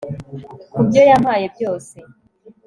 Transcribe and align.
kubyo 0.73 1.01
yampaye 1.09 1.45
byose 1.55 1.95